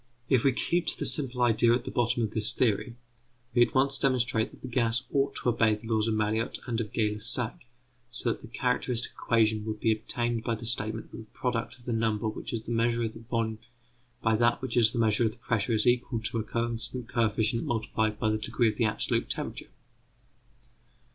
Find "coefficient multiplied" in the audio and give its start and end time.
17.07-18.17